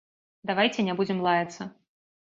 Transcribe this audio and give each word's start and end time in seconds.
Давайце 0.51 0.87
не 0.89 0.97
будзем 1.03 1.23
лаяцца. 1.29 1.73